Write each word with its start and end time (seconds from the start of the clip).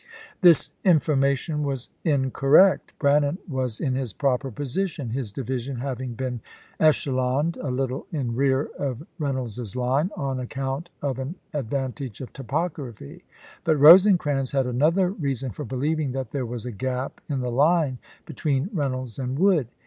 This 0.41 0.71
information 0.83 1.61
was 1.61 1.91
incorrect; 2.03 2.91
Brannan 2.97 3.37
was 3.47 3.79
in 3.79 3.93
his 3.93 4.13
proper 4.13 4.49
position, 4.49 5.11
his 5.11 5.31
division 5.31 5.75
having 5.77 6.15
been 6.15 6.41
echeloned 6.79 7.55
a 7.63 7.69
little 7.69 8.07
in 8.11 8.35
rear 8.35 8.71
of 8.79 9.05
Reynolds's 9.19 9.75
line 9.75 10.09
on 10.17 10.39
account 10.39 10.89
of 11.03 11.19
an 11.19 11.35
advantage 11.53 12.19
of 12.19 12.33
topography. 12.33 13.25
But 13.63 13.75
Rosecrans 13.77 14.53
had 14.53 14.65
another 14.65 15.11
reason 15.11 15.51
for 15.51 15.65
believing 15.65 16.13
that 16.13 16.31
there 16.31 16.47
was 16.47 16.65
a 16.65 16.71
gap 16.71 17.21
in 17.29 17.41
the 17.41 17.51
line 17.51 17.99
between 18.25 18.71
Reynolds 18.73 19.19
and 19.19 19.37
Wood. 19.37 19.67